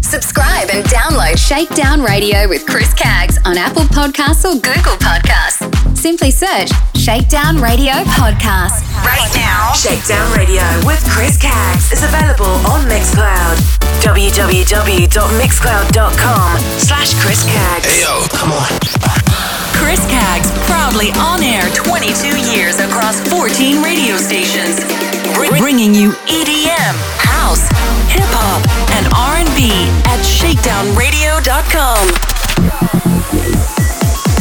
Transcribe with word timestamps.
Subscribe 0.02 0.70
and 0.72 0.84
download 0.86 1.38
Shakedown 1.38 2.02
Radio 2.02 2.48
with 2.48 2.66
Chris 2.66 2.94
Caggs 2.94 3.38
on 3.46 3.58
Apple 3.58 3.82
Podcasts 3.84 4.46
or 4.46 4.54
Google 4.54 4.96
Podcasts. 4.98 5.62
Simply 5.98 6.32
search 6.32 6.72
Shakedown 6.96 7.58
Radio 7.58 7.92
Podcast. 8.16 8.82
Right 9.04 9.30
now, 9.36 9.74
Shakedown 9.74 10.32
Radio 10.36 10.64
with 10.86 11.04
Chris 11.10 11.38
Caggs 11.38 11.92
is 11.92 12.02
available 12.04 12.46
on 12.66 12.86
Mixcloud. 12.88 13.58
www.mixcloud.com 14.02 16.60
slash 16.80 17.14
Chris 17.22 17.44
Caggs. 17.44 17.86
Hey 17.86 18.02
yo, 18.02 18.26
come 18.32 18.52
on. 18.54 18.68
Chris 19.88 20.04
proudly 20.68 21.12
on 21.12 21.42
air 21.42 21.64
22 21.74 22.52
years 22.52 22.80
across 22.80 23.22
14 23.30 23.82
radio 23.82 24.18
stations, 24.18 24.84
bringing 25.58 25.96
you 25.96 26.12
EDM, 26.28 26.94
house, 27.16 27.70
hip 28.12 28.28
hop, 28.36 28.60
and 28.92 29.08
R&B 29.16 29.72
at 30.12 30.20
shakedownradio.com. 30.20 33.07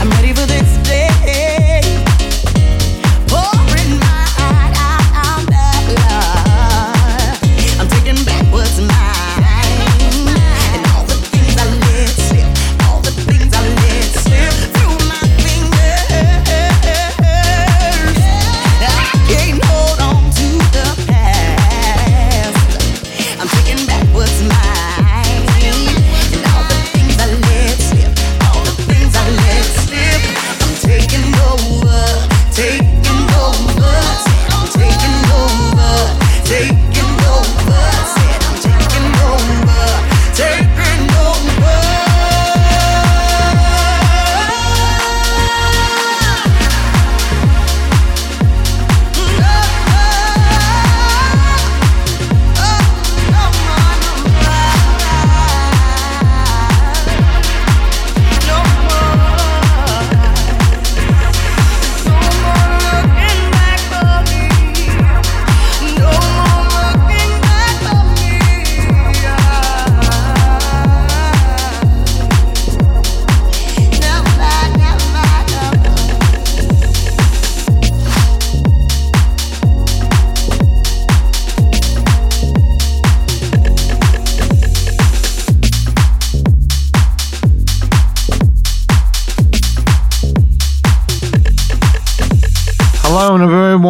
I'm 0.06 0.12
ready 0.12 0.32
for 0.32 0.46
this 0.46 0.85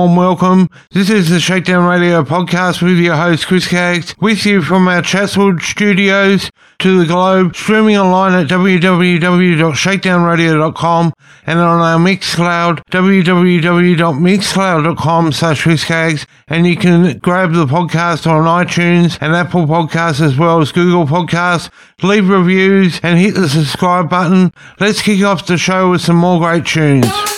warm 0.06 0.16
welcome. 0.16 0.70
This 0.90 1.10
is 1.10 1.28
the 1.30 1.40
Shakedown 1.40 1.88
Radio 1.88 2.22
podcast 2.22 2.80
with 2.80 2.98
your 2.98 3.16
host 3.16 3.48
Chris 3.48 3.66
Caggs, 3.66 4.14
with 4.20 4.46
you 4.46 4.62
from 4.62 4.86
our 4.86 5.02
Chatswood 5.02 5.60
studios 5.62 6.48
to 6.78 7.00
the 7.00 7.06
globe, 7.06 7.56
streaming 7.56 7.96
online 7.96 8.34
at 8.34 8.46
www.shakedownradio.com 8.46 11.12
and 11.46 11.58
on 11.58 11.80
our 11.80 11.98
Mixcloud, 11.98 12.82
www.mixcloud.com 12.90 15.32
slash 15.32 15.62
Chris 15.62 15.84
Caggs, 15.84 16.24
and 16.46 16.64
you 16.66 16.76
can 16.76 17.18
grab 17.18 17.52
the 17.52 17.66
podcast 17.66 18.30
on 18.30 18.44
iTunes 18.44 19.18
and 19.20 19.34
Apple 19.34 19.66
Podcasts 19.66 20.20
as 20.20 20.38
well 20.38 20.60
as 20.60 20.70
Google 20.70 21.06
Podcasts, 21.06 21.68
leave 22.02 22.28
reviews 22.28 23.00
and 23.02 23.18
hit 23.18 23.34
the 23.34 23.48
subscribe 23.48 24.08
button. 24.08 24.52
Let's 24.78 25.02
kick 25.02 25.20
off 25.22 25.46
the 25.46 25.58
show 25.58 25.90
with 25.90 26.02
some 26.02 26.14
more 26.16 26.38
great 26.38 26.66
tunes. 26.66 27.35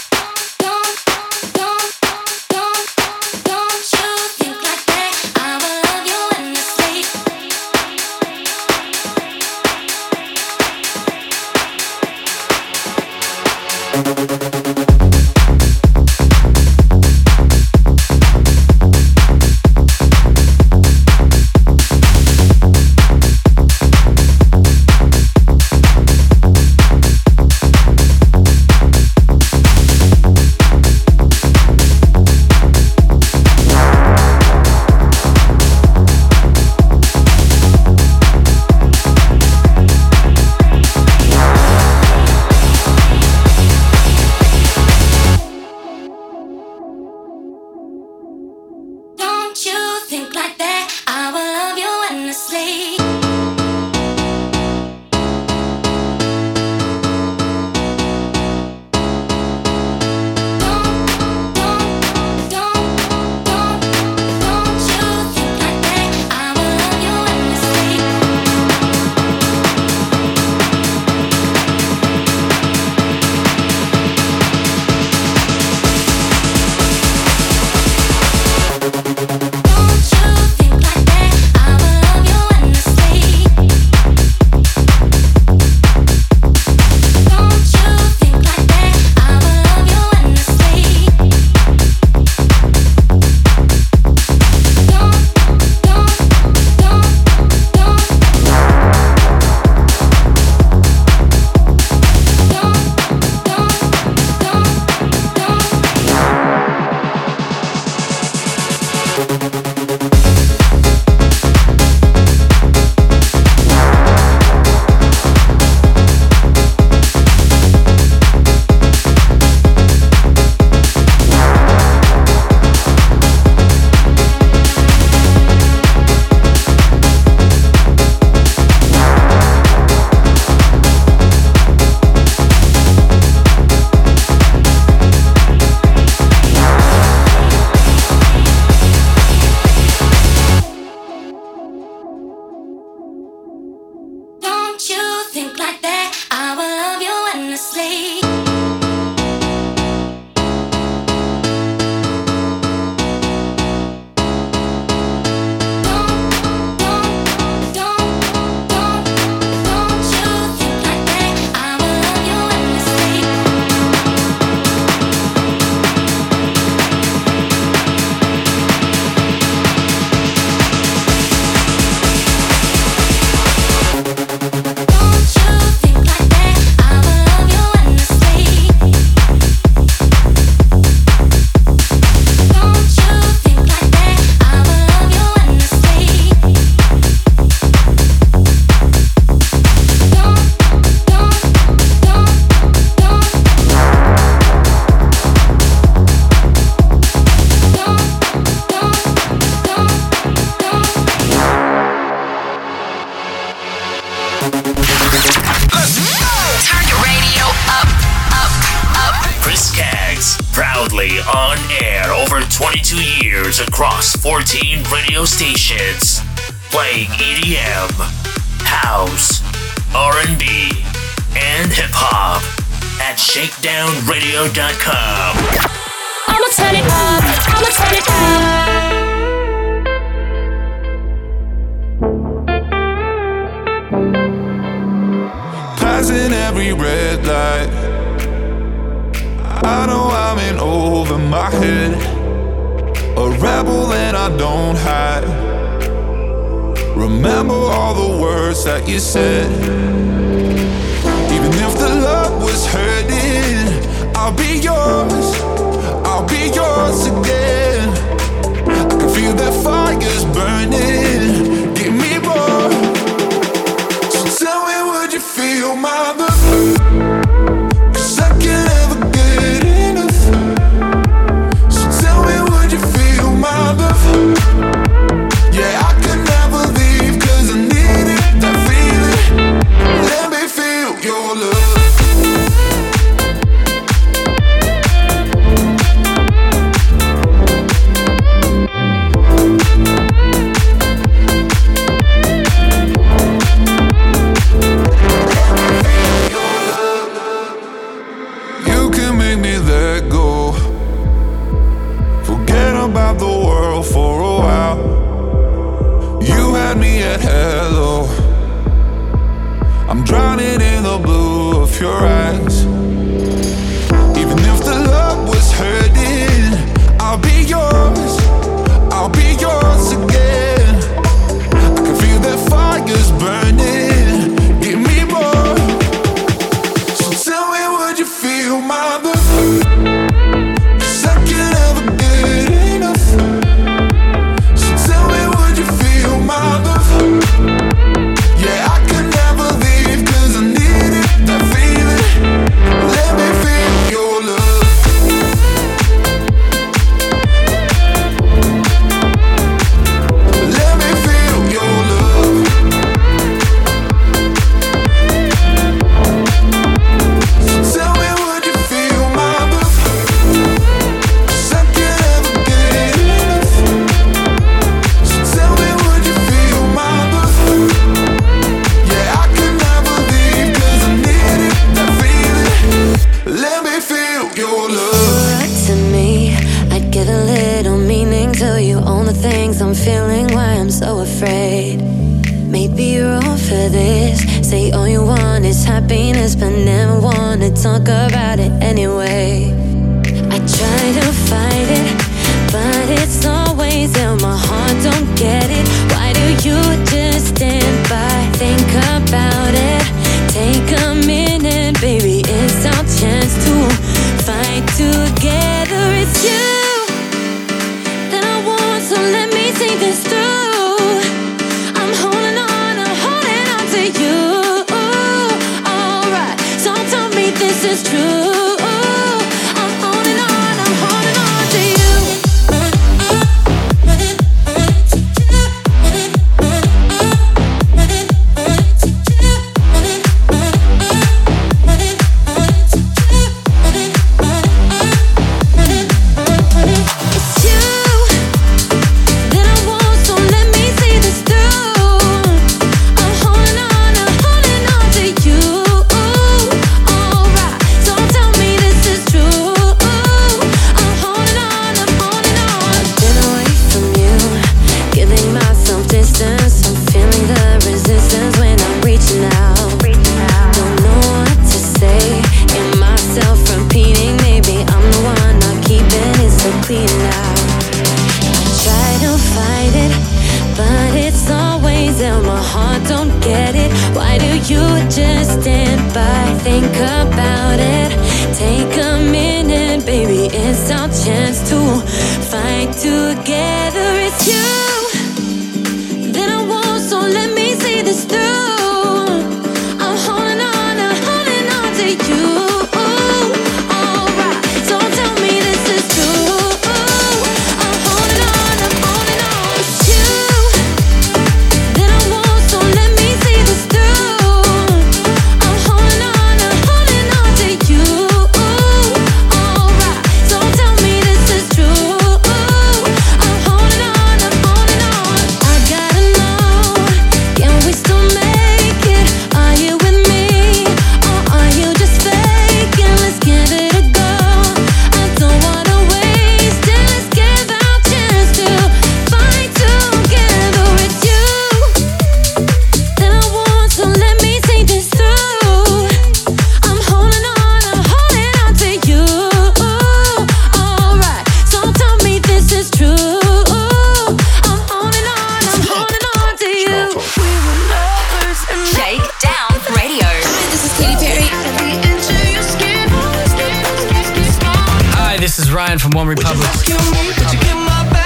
public. 556.21 557.98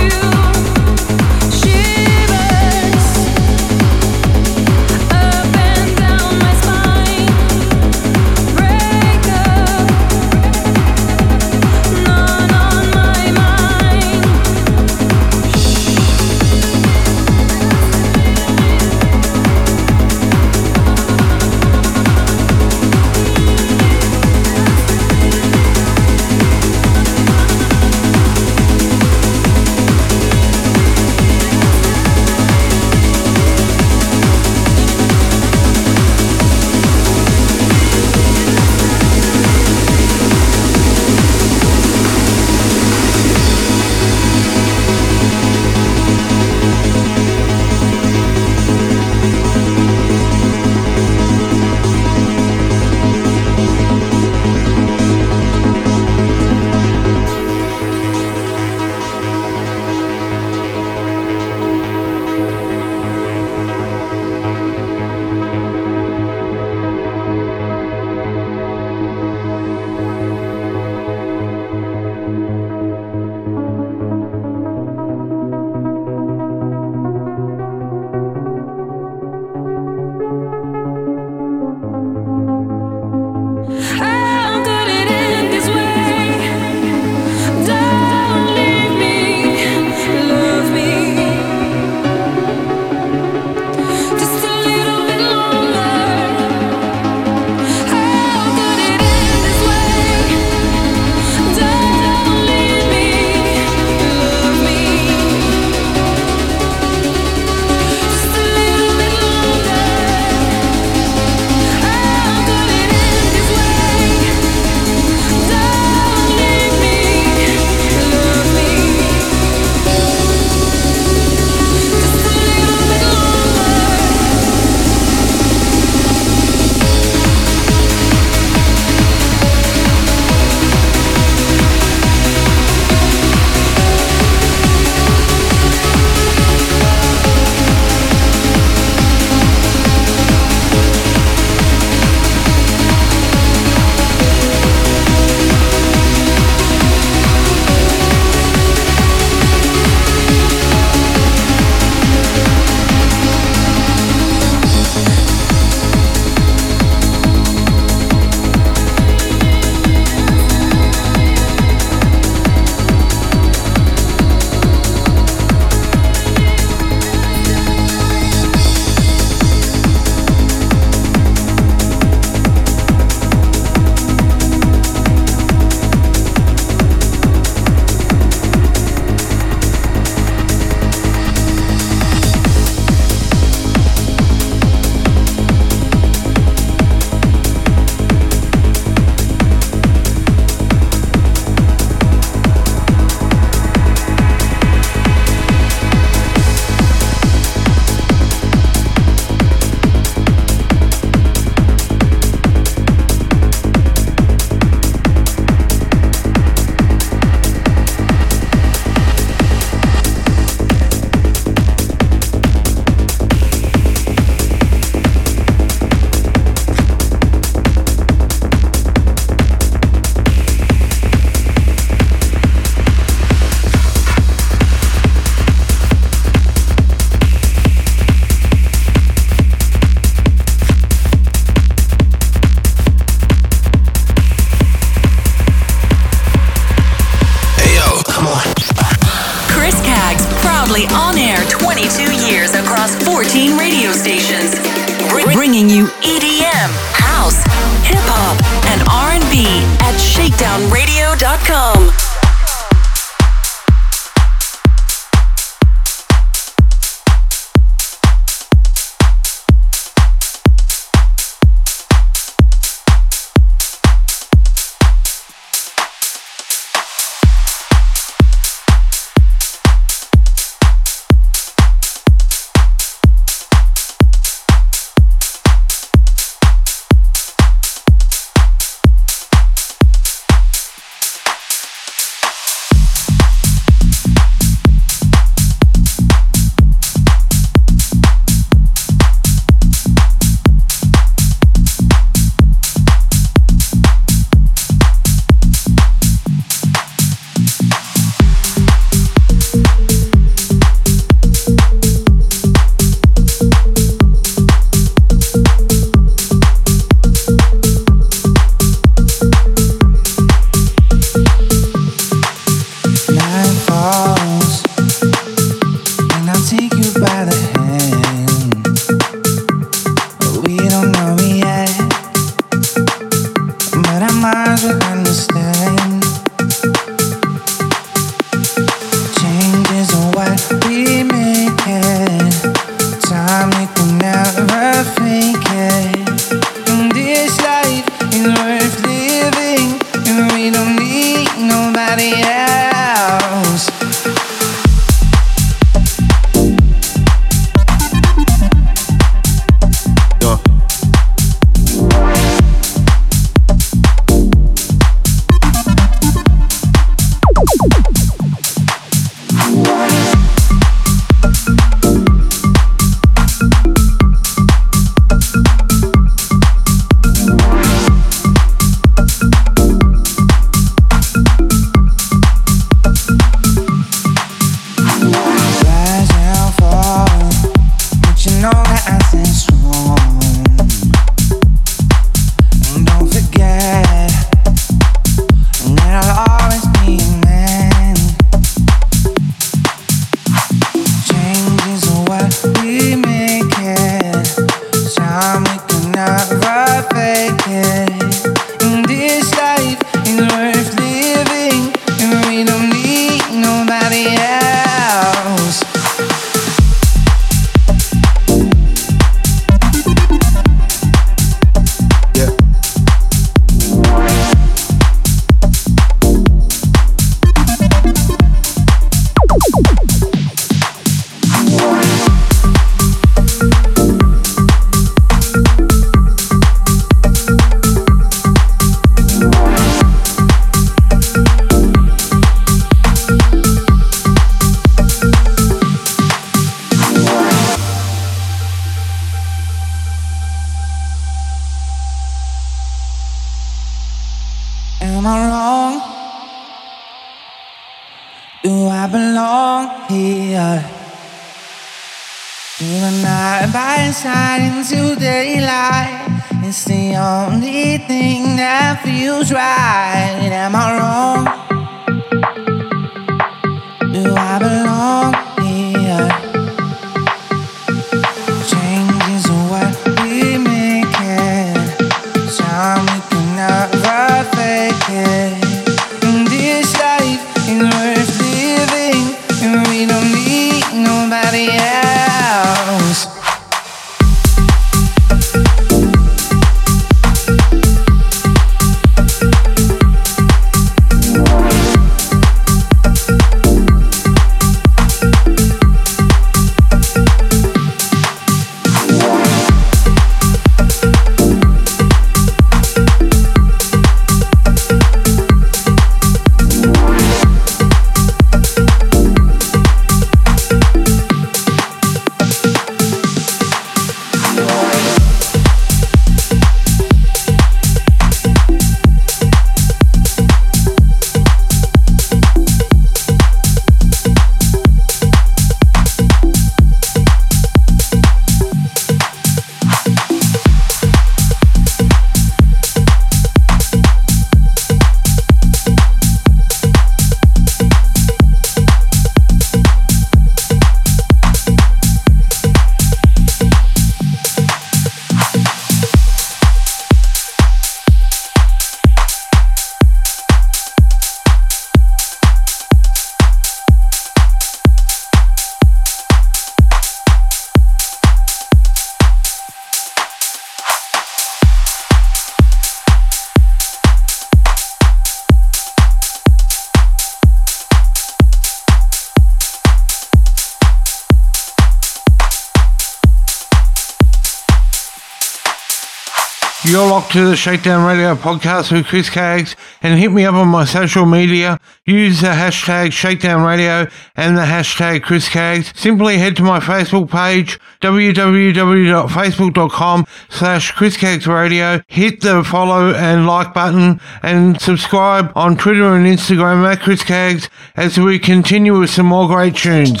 To 576.94 577.26
the 577.28 577.34
Shakedown 577.34 577.84
Radio 577.84 578.14
podcast 578.14 578.70
with 578.70 578.86
Chris 578.86 579.10
Caggs 579.10 579.56
and 579.82 579.98
hit 579.98 580.12
me 580.12 580.24
up 580.24 580.36
on 580.36 580.46
my 580.46 580.64
social 580.64 581.06
media. 581.06 581.58
Use 581.84 582.20
the 582.20 582.28
hashtag 582.28 582.92
Shakedown 582.92 583.42
Radio 583.42 583.88
and 584.14 584.36
the 584.36 584.42
hashtag 584.42 585.02
Chris 585.02 585.28
Caggs. 585.28 585.72
Simply 585.74 586.18
head 586.18 586.36
to 586.36 586.44
my 586.44 586.60
Facebook 586.60 587.10
page, 587.10 587.58
www.facebook.com 587.80 590.06
slash 590.28 590.70
Chris 590.70 590.96
Caggs 590.96 591.26
Radio. 591.26 591.80
Hit 591.88 592.20
the 592.20 592.44
follow 592.44 592.94
and 592.94 593.26
like 593.26 593.52
button 593.52 594.00
and 594.22 594.60
subscribe 594.60 595.32
on 595.34 595.56
Twitter 595.56 595.96
and 595.96 596.06
Instagram 596.06 596.64
at 596.64 596.78
Chris 596.80 597.02
Caggs 597.02 597.48
as 597.74 597.98
we 597.98 598.20
continue 598.20 598.78
with 598.78 598.90
some 598.90 599.06
more 599.06 599.26
great 599.26 599.56
tunes. 599.56 600.00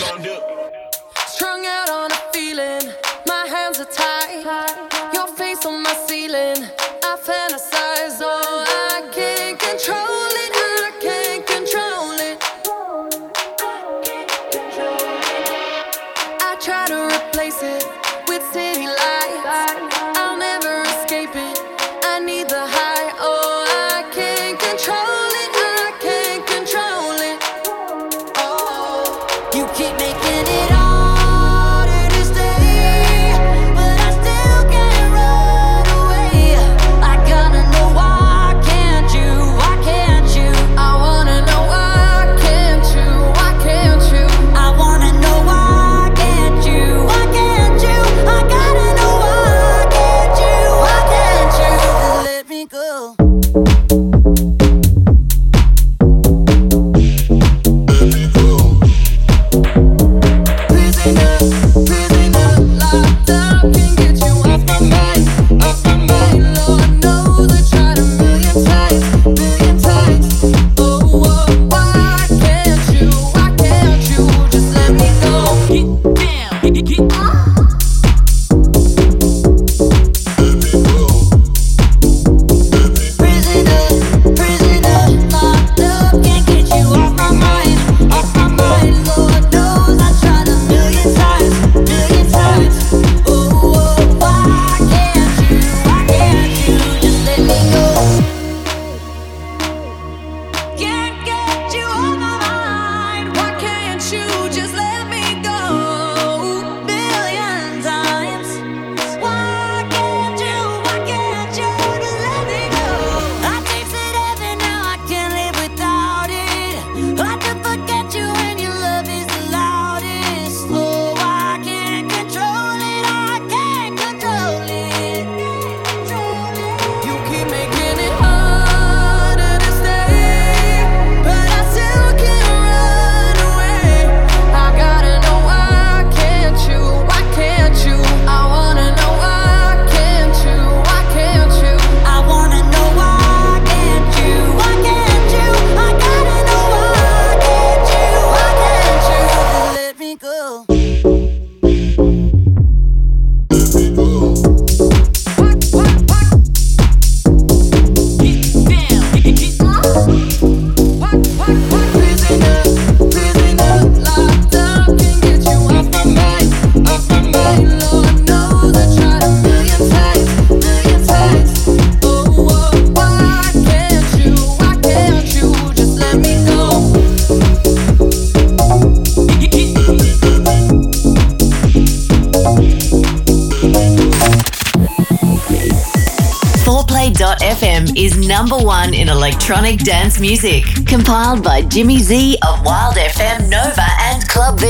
Electronic 189.44 189.80
dance 189.80 190.18
music. 190.20 190.64
Compiled 190.86 191.44
by 191.44 191.60
Jimmy 191.60 191.98
Z 191.98 192.38
of 192.48 192.64
Wild 192.64 192.94
FM 192.94 193.50
Nova 193.50 193.84
and 194.00 194.26
Club 194.26 194.58
V 194.58 194.68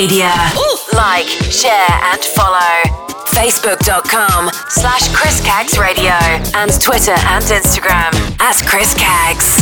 media. 0.00 0.32
Ooh. 0.56 0.96
Like, 0.96 1.28
share, 1.28 1.92
and 2.12 2.24
follow. 2.24 2.72
Facebook.com 3.36 4.48
slash 4.70 5.14
Chris 5.14 5.44
Caggs 5.44 5.78
Radio 5.78 6.16
and 6.56 6.72
Twitter 6.80 7.12
and 7.12 7.44
Instagram 7.44 8.12
at 8.40 8.56
Chris 8.66 8.94
Caggs. 8.94 9.59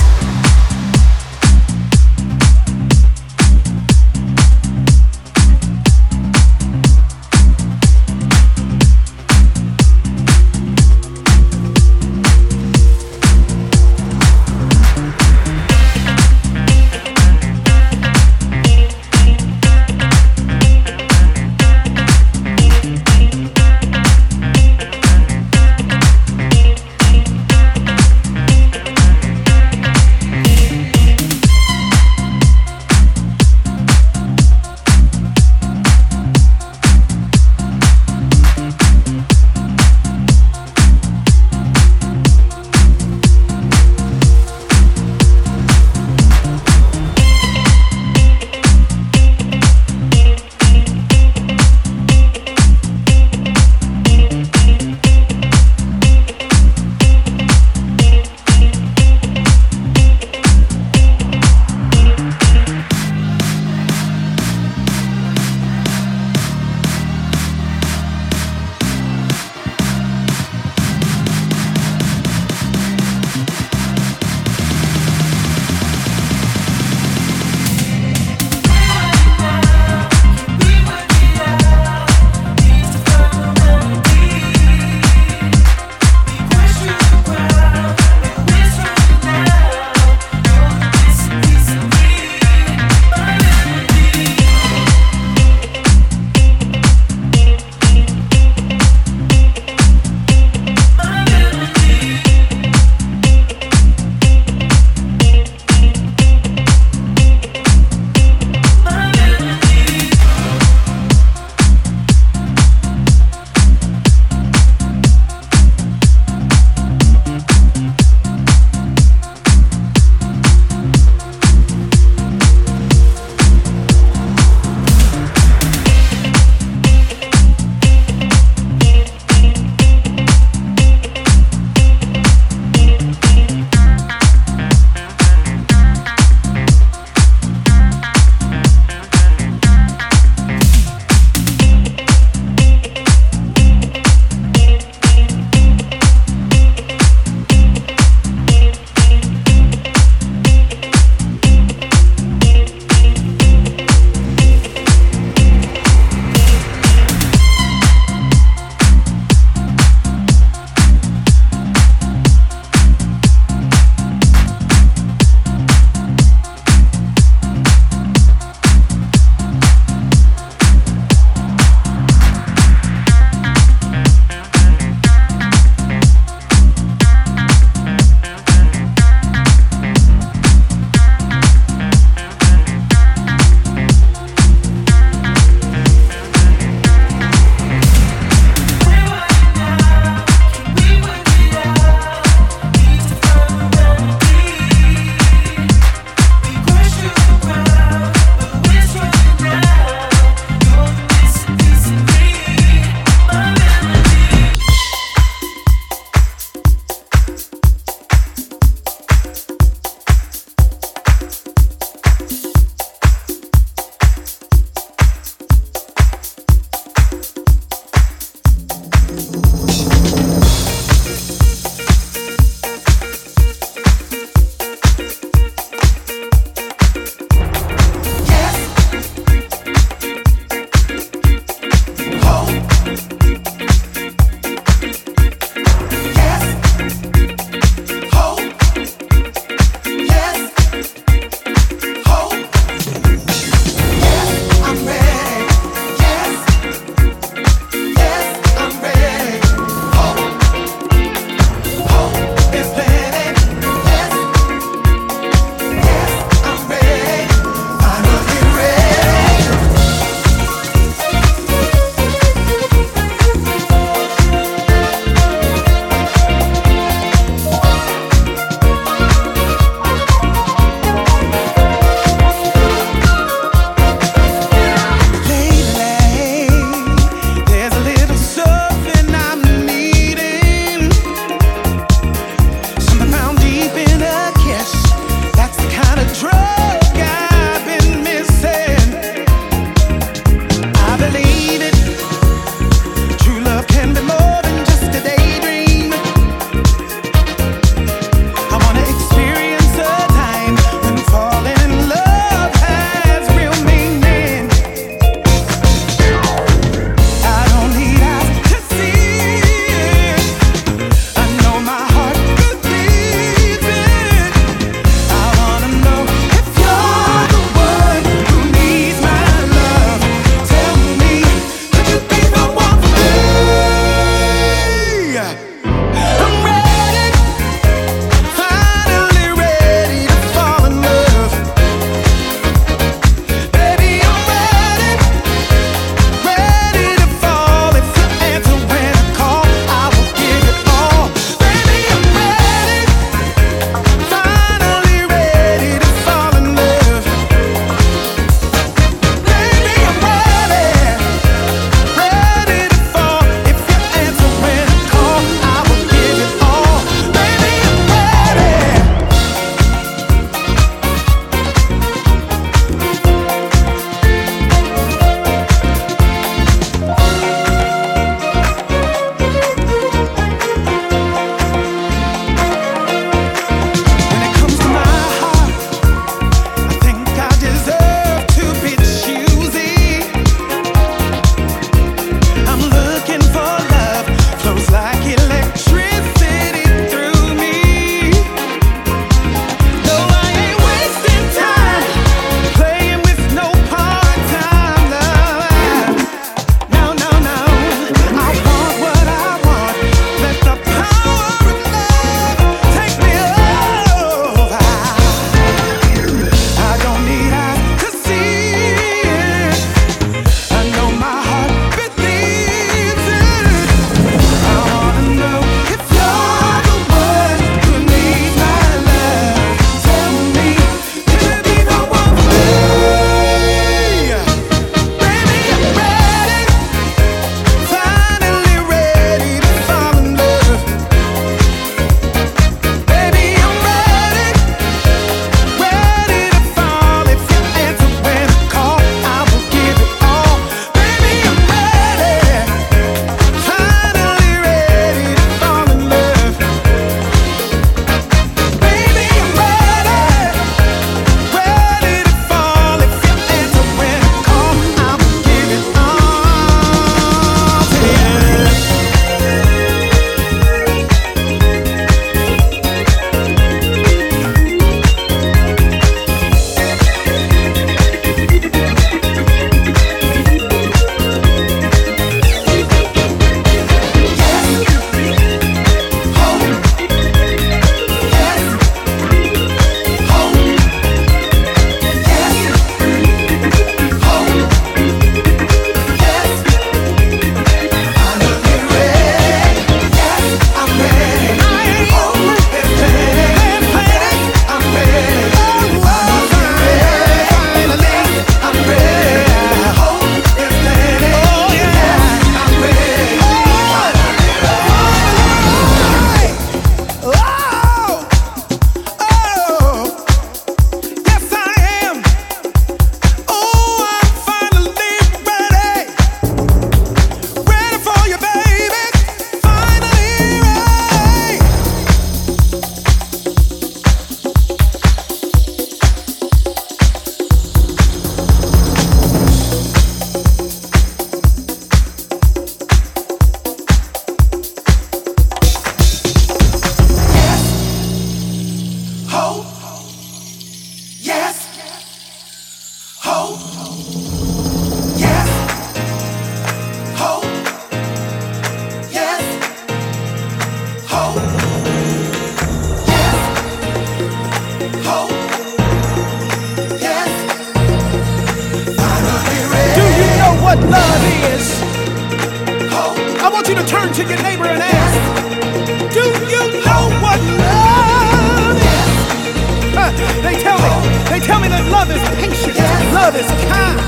Love 571.79 571.93
is 571.93 572.09
patient. 572.17 572.57
Yes. 572.57 572.93
Love 572.93 573.15
is 573.15 573.31
kind. 573.47 573.79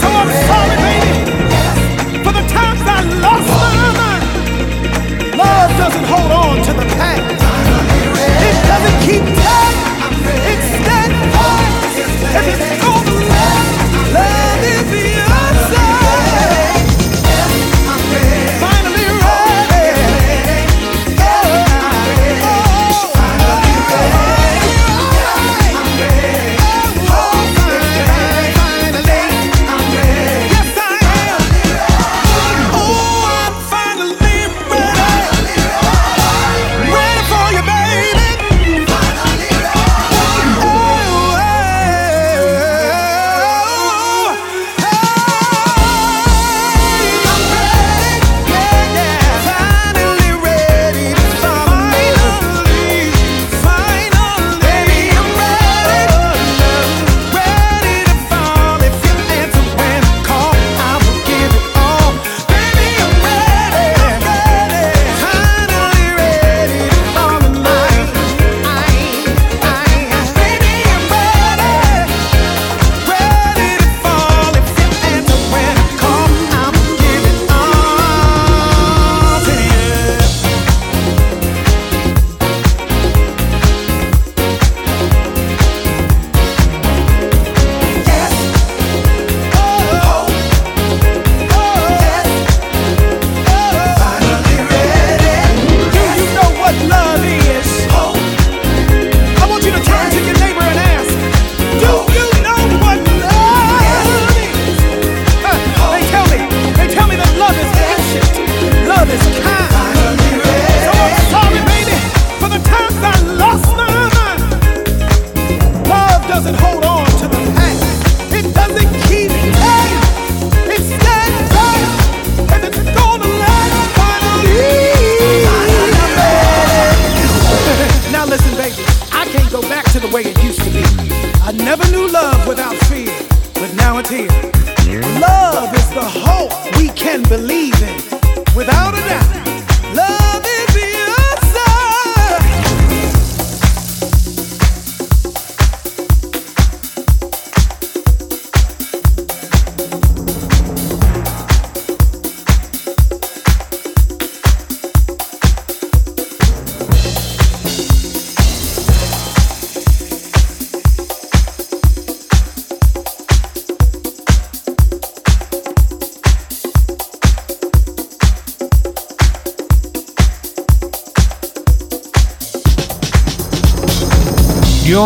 So 0.00 0.08
I'm. 0.08 0.69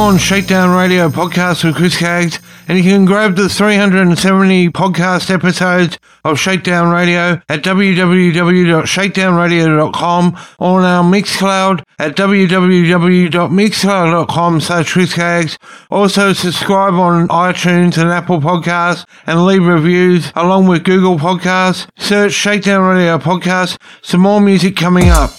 on 0.04 0.18
Shakedown 0.18 0.76
Radio 0.76 1.08
Podcast 1.08 1.64
with 1.64 1.76
Chris 1.76 1.96
Caggs, 1.96 2.38
and 2.68 2.76
you 2.76 2.84
can 2.84 3.06
grab 3.06 3.36
the 3.36 3.48
370 3.48 4.68
podcast 4.68 5.30
episodes 5.30 5.98
of 6.24 6.38
Shakedown 6.38 6.92
Radio 6.92 7.40
at 7.48 7.62
www.shakedownradio.com 7.62 10.38
or 10.58 10.80
on 10.80 10.84
our 10.84 11.02
Mixcloud 11.02 11.82
at 11.98 12.14
www.mixcloud.com 12.16 14.60
slash 14.60 14.92
Chris 14.92 15.14
Caggs. 15.14 15.58
Also 15.90 16.34
subscribe 16.34 16.92
on 16.94 17.26
iTunes 17.28 17.96
and 17.96 18.10
Apple 18.10 18.40
Podcasts 18.40 19.06
and 19.26 19.46
leave 19.46 19.64
reviews 19.64 20.30
along 20.36 20.66
with 20.66 20.84
Google 20.84 21.18
Podcasts. 21.18 21.86
Search 21.96 22.34
Shakedown 22.34 22.82
Radio 22.82 23.16
Podcast. 23.16 23.78
Some 24.02 24.20
more 24.20 24.42
music 24.42 24.76
coming 24.76 25.08
up. 25.08 25.30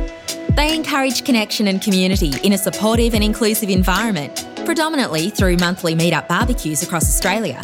They 0.56 0.74
encourage 0.74 1.24
connection 1.24 1.68
and 1.68 1.80
community 1.80 2.32
in 2.42 2.52
a 2.52 2.58
supportive 2.58 3.14
and 3.14 3.22
inclusive 3.22 3.70
environment, 3.70 4.46
predominantly 4.66 5.30
through 5.30 5.56
monthly 5.56 5.94
meetup 5.94 6.26
barbecues 6.28 6.82
across 6.82 7.04
Australia. 7.04 7.62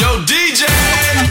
Yo, 0.00 0.22
DJ! 0.26 0.64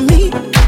me. 0.00 0.59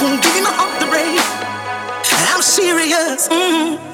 won't 0.00 0.22
give 0.22 0.36
you 0.36 0.42
no 0.42 0.50
off 0.50 0.78
the 0.80 0.86
break. 0.86 1.20
I'm 2.32 2.42
serious. 2.42 3.28
Mm-hmm. 3.28 3.93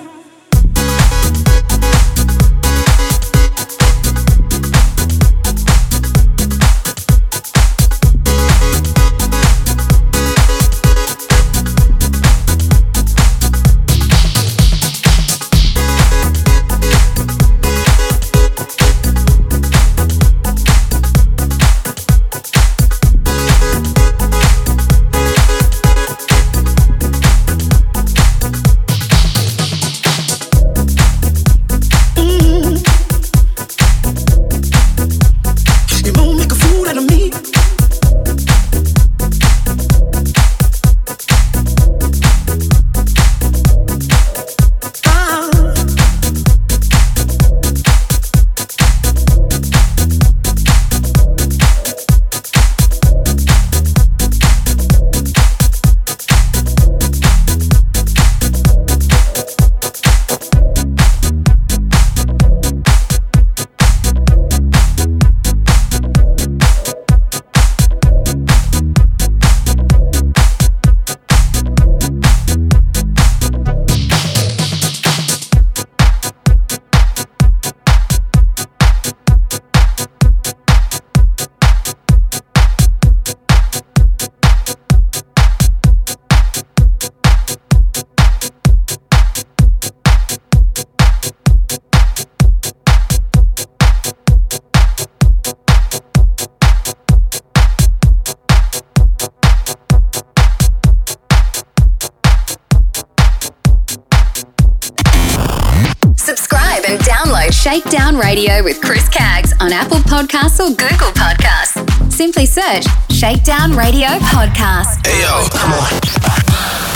Radio 108.20 108.62
with 108.62 108.80
Chris 108.82 109.09
Caggs 109.09 109.55
on 109.60 109.72
Apple 109.72 109.97
Podcasts 109.98 110.60
or 110.60 110.68
Google 110.76 111.09
Podcasts. 111.16 111.72
Simply 112.12 112.44
search 112.44 112.84
Shakedown 113.09 113.72
Radio 113.72 114.09
Podcast. 114.28 115.01
Hey 115.06 115.22
yo, 115.22 115.47
come 115.48 115.72
on. 115.72 115.88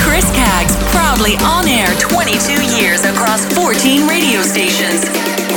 Chris 0.05 0.29
Caggs, 0.37 0.77
proudly 0.93 1.37
on 1.41 1.67
air 1.67 1.89
22 1.99 2.77
years 2.77 3.05
across 3.05 3.47
14 3.55 4.07
radio 4.07 4.43
stations, 4.43 5.09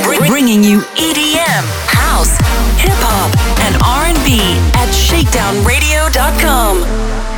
Br- 0.02 0.16
bringing 0.26 0.64
you 0.64 0.80
EDM, 0.96 1.64
house, 1.92 2.38
hip 2.80 2.96
hop, 3.04 3.28
and 3.68 3.76
R&B 3.84 4.40
at 4.80 4.88
shakedownradio.com. 4.88 7.37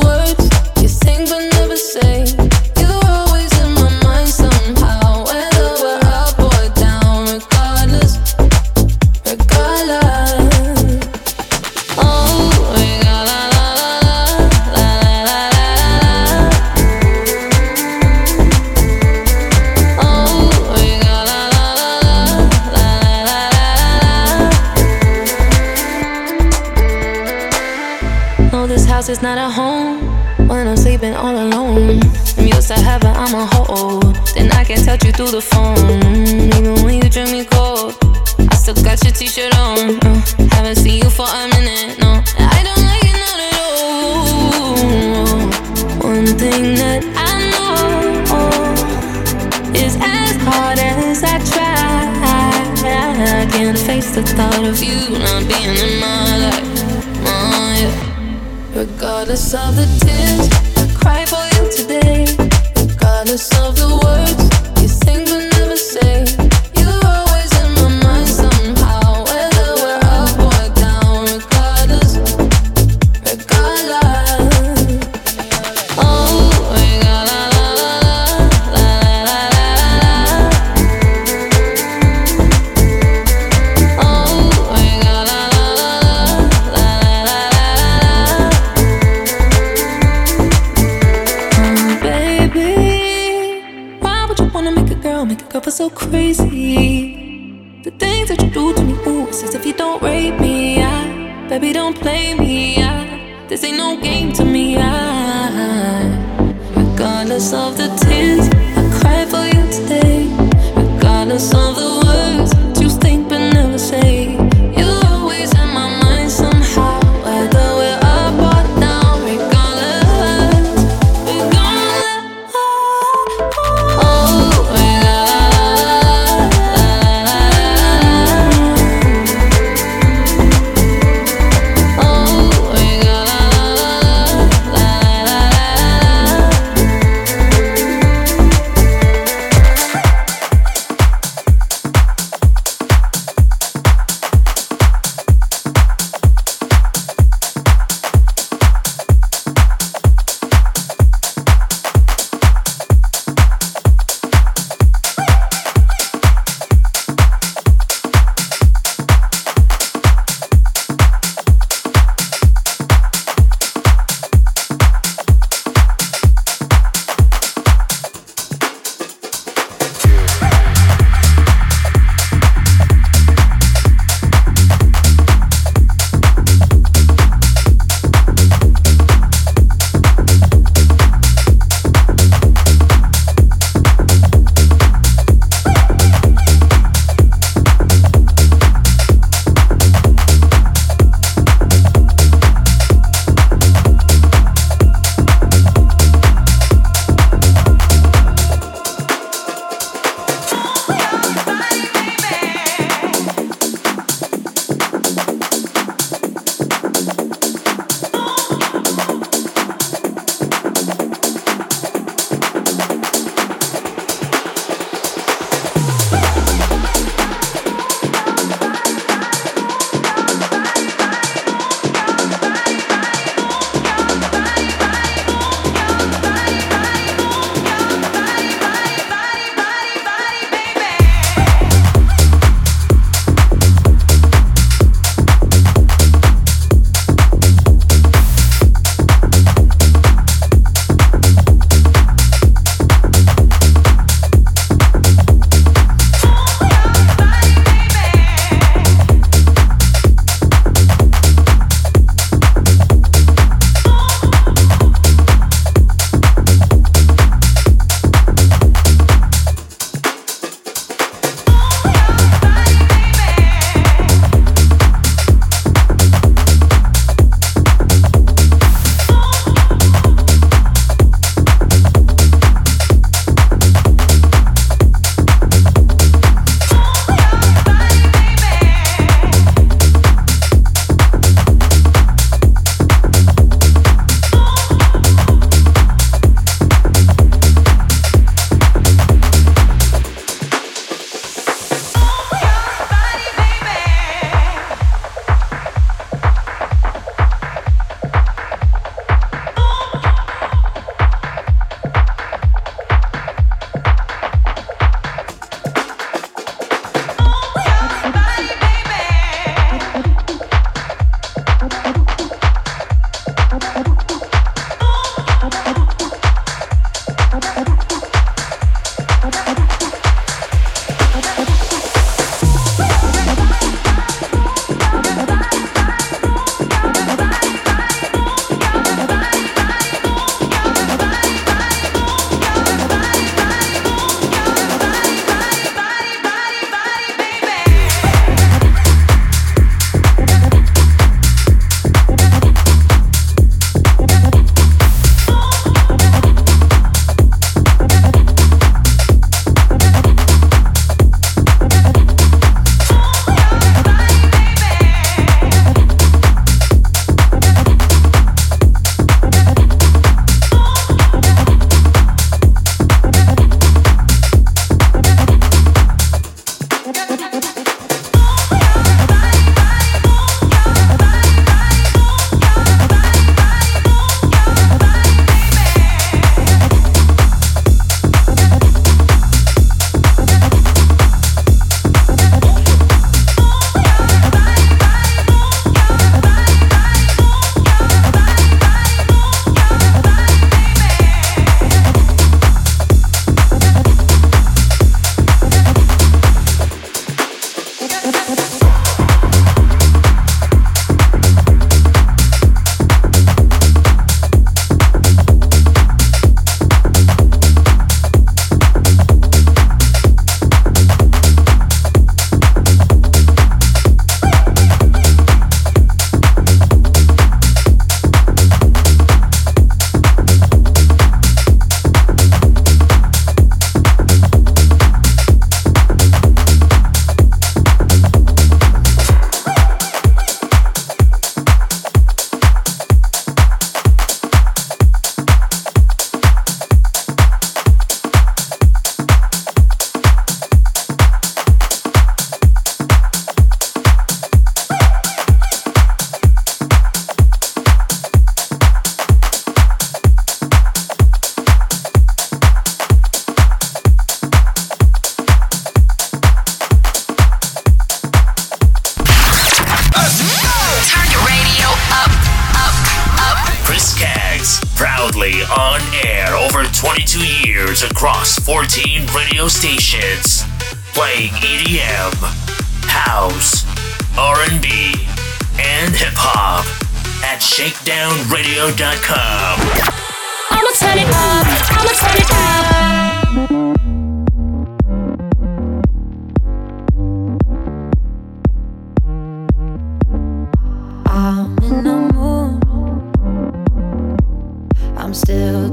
is 29.11 29.21
not 29.21 29.37
a 29.37 29.49
home 29.49 29.99
when 30.47 30.67
I'm 30.67 30.77
sleeping 30.77 31.13
all 31.13 31.35
alone. 31.35 31.99
I'm 32.37 32.47
used 32.47 32.69
to 32.69 32.79
having 32.79 33.09
I'm 33.09 33.35
a 33.35 33.45
hold. 33.45 34.15
Then 34.35 34.49
I 34.53 34.63
can 34.63 34.81
touch 34.85 35.03
you 35.03 35.11
through 35.11 35.31
the 35.31 35.41
phone. 35.41 35.77
Even 36.55 36.75
when 36.83 37.03
you 37.03 37.09
drink 37.09 37.31
me 37.31 37.43
cold, 37.43 37.97
I 38.39 38.55
still 38.55 38.75
got 38.75 39.03
your 39.03 39.11
t 39.11 39.27
shirt 39.27 39.53
on. 39.57 39.99
Uh, 39.99 40.21
haven't 40.55 40.77
seen 40.77 41.03
you 41.03 41.09
for 41.09 41.27
a 41.27 41.50
Regardless 59.31 59.53
of 59.53 59.75
the 59.77 59.85
tears 60.05 60.70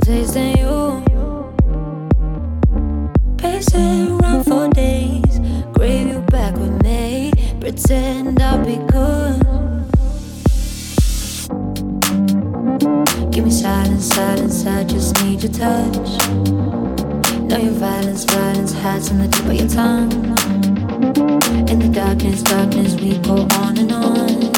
Tasting 0.09 0.57
you. 0.57 1.05
Pacing 3.37 4.19
around 4.19 4.45
for 4.45 4.67
days, 4.71 5.39
crave 5.75 6.09
you 6.09 6.21
back 6.21 6.57
with 6.57 6.83
me. 6.83 7.31
Pretend 7.61 8.41
I'll 8.41 8.65
be 8.65 8.77
good. 8.87 9.39
Give 13.31 13.45
me 13.45 13.51
silence, 13.51 14.07
silence, 14.07 14.65
I 14.65 14.85
just 14.85 15.23
need 15.23 15.43
your 15.43 15.53
touch. 15.53 16.25
Know 17.43 17.59
your 17.59 17.73
violence, 17.73 18.25
violence 18.25 18.73
hides 18.73 19.11
in 19.11 19.19
the 19.19 19.29
tip 19.29 19.45
of 19.45 19.53
your 19.53 19.69
tongue. 19.69 20.11
In 21.69 21.81
the 21.81 21.91
darkness, 21.93 22.43
darkness, 22.43 22.95
we 22.95 23.19
go 23.19 23.47
on 23.59 23.77
and 23.77 23.93
on. 23.93 24.58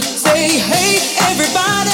Say, 0.00 0.58
hey, 0.58 0.98
everybody. 1.30 1.87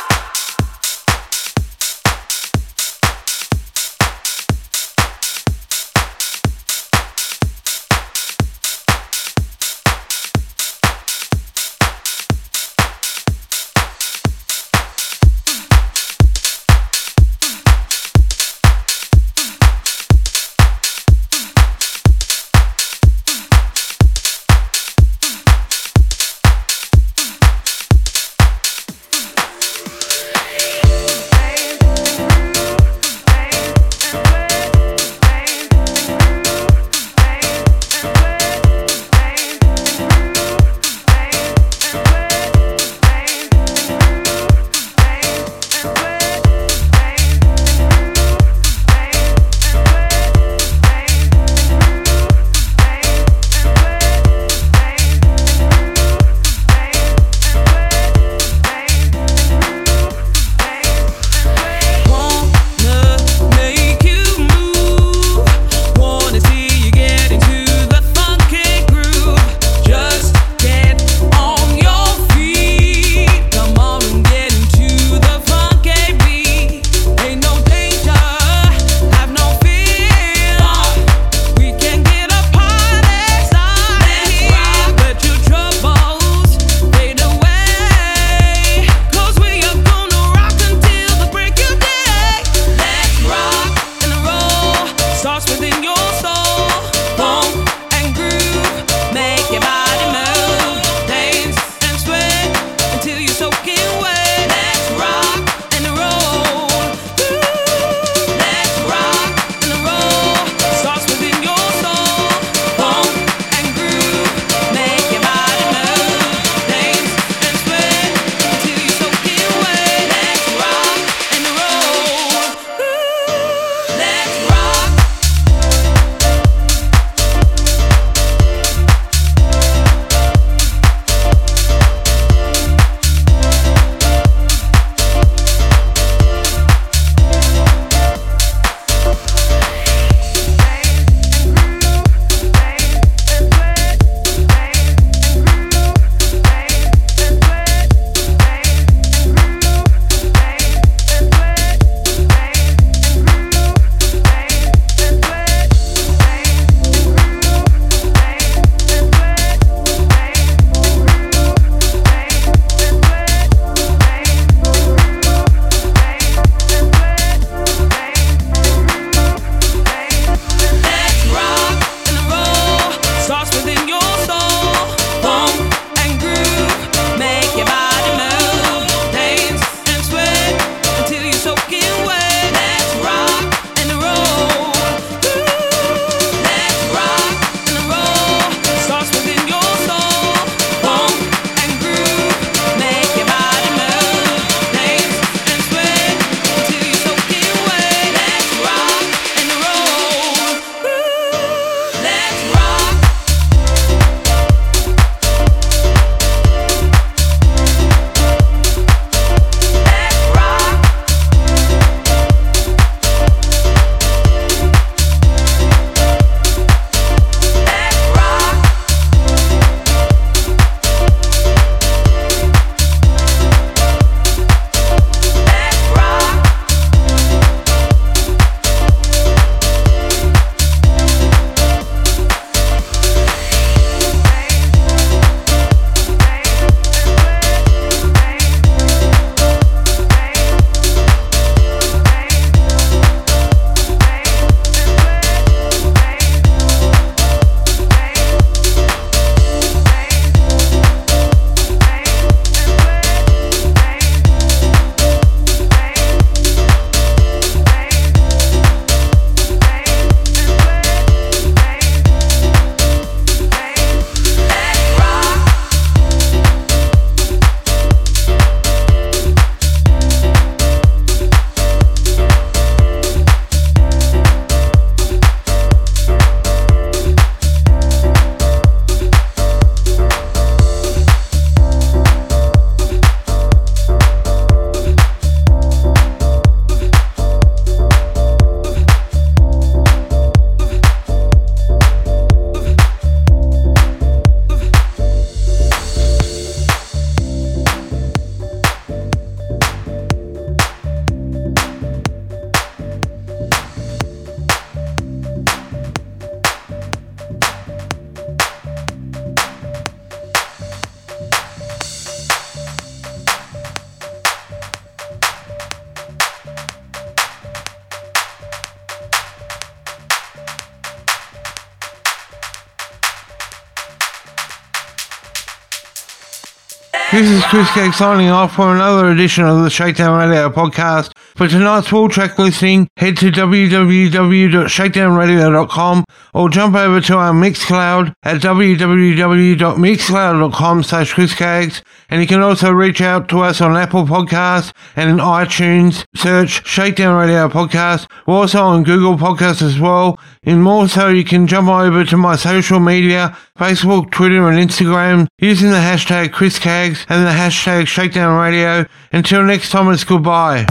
Is 327.44 327.50
Chris 327.50 327.70
Caggs 327.72 327.96
signing 327.96 328.28
off 328.28 328.54
for 328.54 328.74
another 328.74 329.10
edition 329.10 329.44
of 329.44 329.62
the 329.62 329.70
Shakedown 329.70 330.18
Radio 330.18 330.48
podcast. 330.50 331.13
For 331.36 331.48
tonight's 331.48 331.88
full 331.88 332.08
track 332.08 332.38
listing, 332.38 332.86
head 332.96 333.16
to 333.16 333.32
www.shakedownradio.com 333.32 336.04
or 336.32 336.48
jump 336.48 336.76
over 336.76 337.00
to 337.00 337.16
our 337.16 337.32
Mixcloud 337.32 338.14
at 338.22 338.40
www.mixcloud.com 338.40 340.82
slash 340.84 341.12
Chris 341.12 341.34
Caggs. 341.34 341.82
And 342.08 342.20
you 342.20 342.28
can 342.28 342.40
also 342.40 342.70
reach 342.70 343.00
out 343.00 343.28
to 343.30 343.40
us 343.40 343.60
on 343.60 343.76
Apple 343.76 344.04
Podcasts 344.04 344.72
and 344.94 345.10
in 345.10 345.16
iTunes. 345.16 346.04
Search 346.14 346.64
Shakedown 346.64 347.18
Radio 347.18 347.48
Podcast. 347.48 348.06
We're 348.28 348.34
also 348.34 348.62
on 348.62 348.84
Google 348.84 349.16
Podcasts 349.16 349.62
as 349.62 349.80
well. 349.80 350.20
And 350.44 350.62
more 350.62 350.88
so, 350.88 351.08
you 351.08 351.24
can 351.24 351.48
jump 351.48 351.68
over 351.68 352.04
to 352.04 352.16
my 352.16 352.36
social 352.36 352.78
media, 352.78 353.36
Facebook, 353.58 354.12
Twitter, 354.12 354.48
and 354.48 354.70
Instagram 354.70 355.26
using 355.38 355.70
the 355.70 355.78
hashtag 355.78 356.30
Chris 356.30 356.60
Caggs 356.60 357.04
and 357.08 357.26
the 357.26 357.30
hashtag 357.30 357.88
Shakedown 357.88 358.40
Radio. 358.40 358.86
Until 359.12 359.42
next 359.42 359.70
time, 359.70 359.92
it's 359.92 360.04
goodbye. 360.04 360.64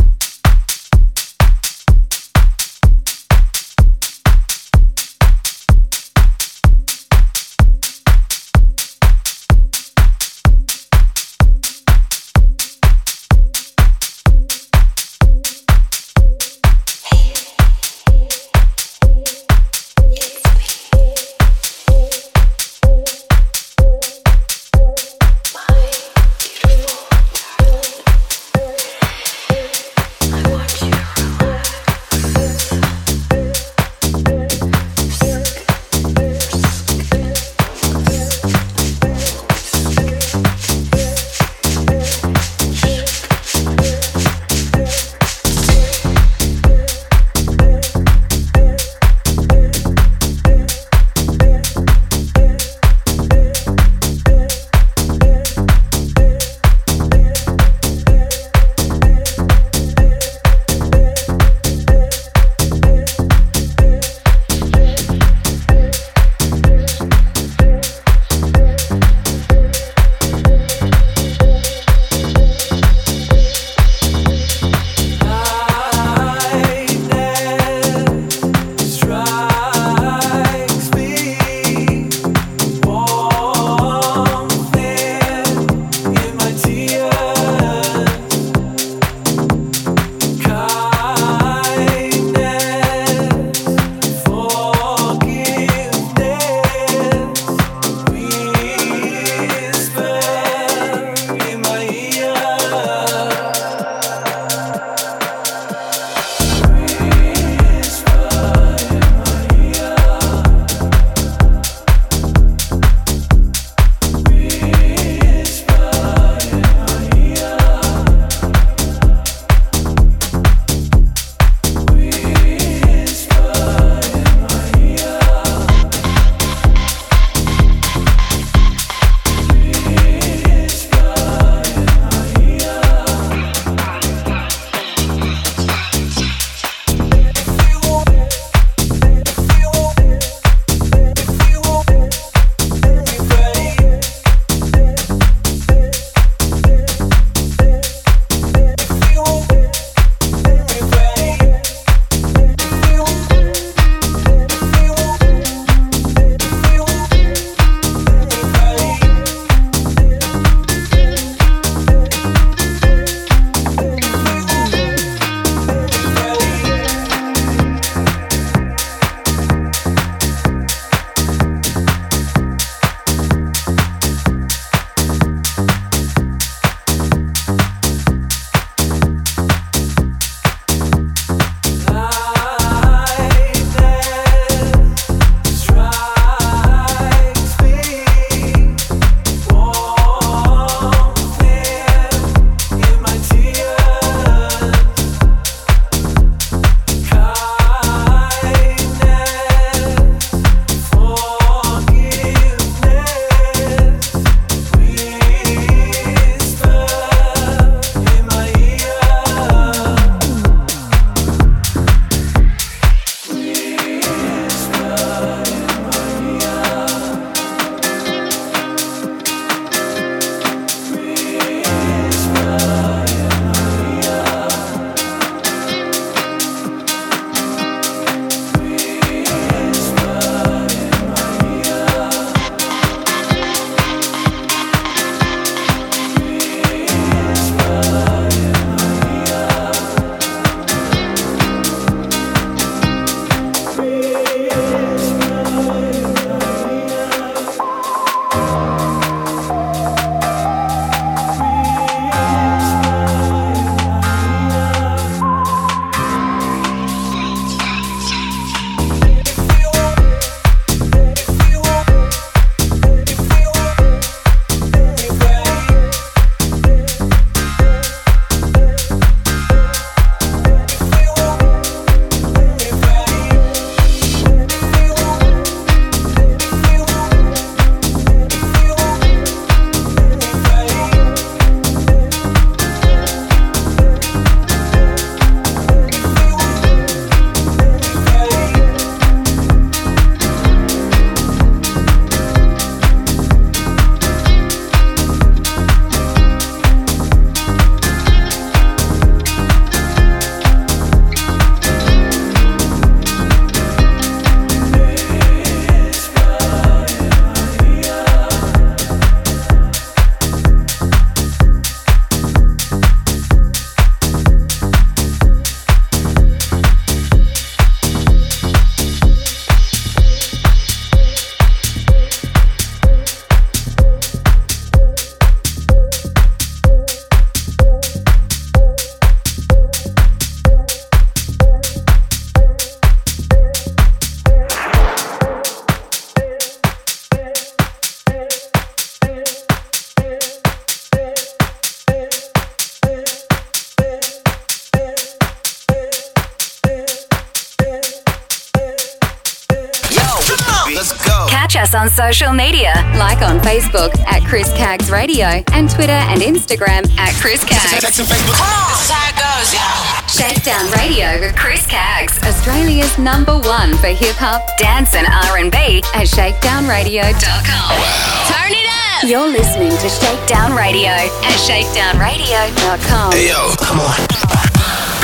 Facebook 353.54 353.94
at 354.10 354.26
Chris 354.26 354.50
Caggs 354.58 354.90
Radio 354.90 355.28
and 355.54 355.70
Twitter 355.70 355.94
and 356.10 356.22
Instagram 356.22 356.90
at 356.98 357.14
Chris 357.22 357.46
Caggs. 357.46 357.86
Come 357.86 357.86
on, 357.86 357.86
this 357.86 358.00
is 358.02 358.90
how 358.90 359.06
it 359.06 359.14
goes, 359.14 359.54
y'all. 359.54 360.02
Shakedown 360.10 360.66
Radio 360.74 361.22
with 361.22 361.36
Chris 361.38 361.62
Caggs, 361.68 362.18
Australia's 362.26 362.98
number 362.98 363.38
one 363.38 363.78
for 363.78 363.94
hip 363.94 364.18
hop, 364.18 364.42
dance, 364.58 364.96
and 364.98 365.06
R&B 365.30 365.86
at 365.94 366.10
shakedownradio.com. 366.10 367.78
Turn 368.26 368.58
it 368.58 368.66
up! 368.66 369.06
You're 369.06 369.30
listening 369.30 369.70
to 369.70 369.88
Shakedown 370.02 370.58
Radio 370.58 370.90
at 370.90 371.38
shakedownradio.com. 371.46 373.12
Hey 373.14 373.30
yo, 373.30 373.54
come 373.62 373.78
on. 373.78 373.94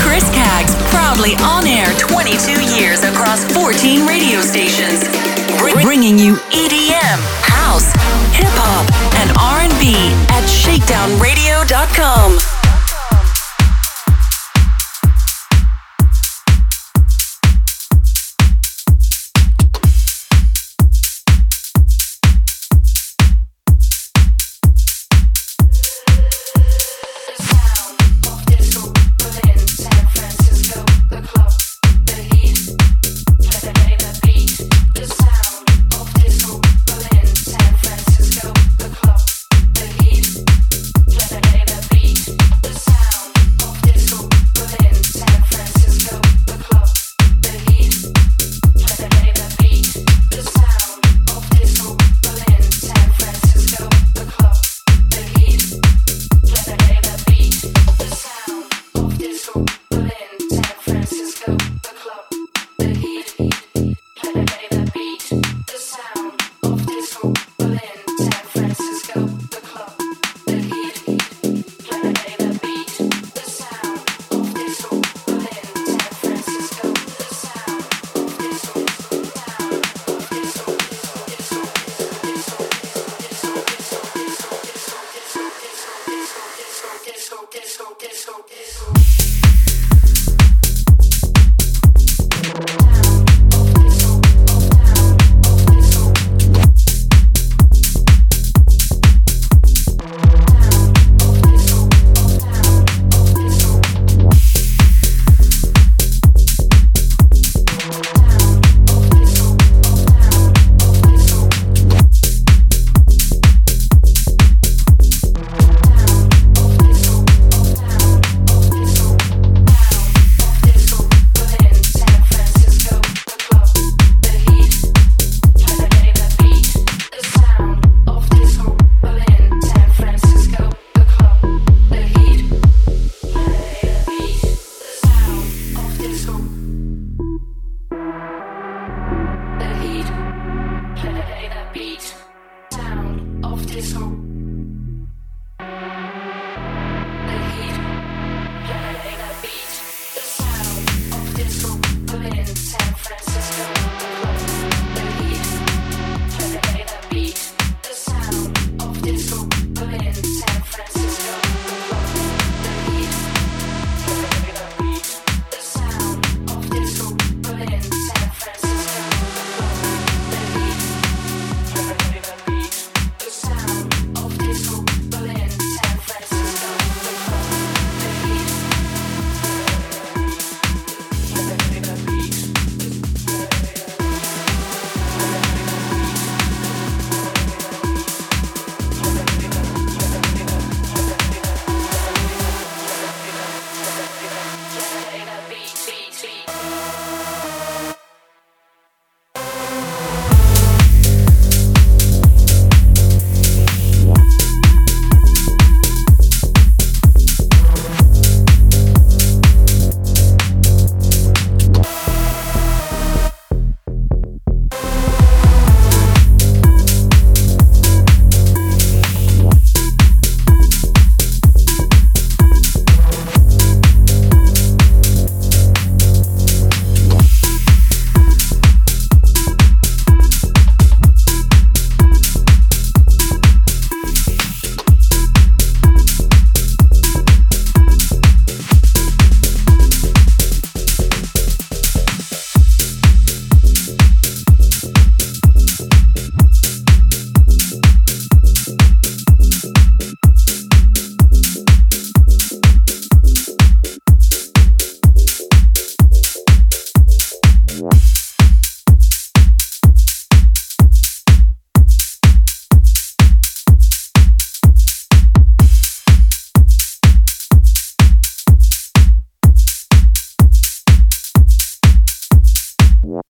Chris 0.01 0.25
Caggs, 0.33 0.73
proudly 0.89 1.37
on 1.45 1.67
air 1.69 1.93
22 2.01 2.65
years 2.81 3.03
across 3.05 3.45
14 3.53 4.07
radio 4.09 4.41
stations, 4.41 5.05
Br- 5.61 5.85
bringing 5.85 6.17
you 6.17 6.33
EDM, 6.49 7.19
house, 7.69 7.93
hip 8.33 8.49
hop, 8.57 8.89
and 9.21 9.29
R&B 9.37 9.93
at 10.33 10.41
shakedownradio.com. 10.45 12.58